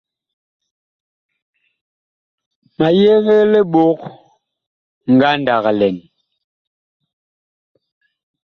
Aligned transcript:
Ma 2.77 2.87
yegee 2.99 3.43
libok 3.51 4.01
ngandag 5.15 5.65
lɛn. 5.79 5.97